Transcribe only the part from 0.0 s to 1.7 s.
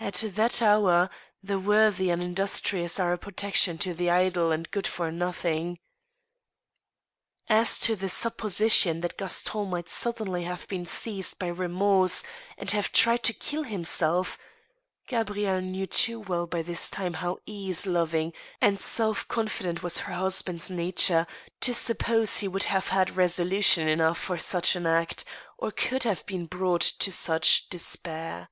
At that hour the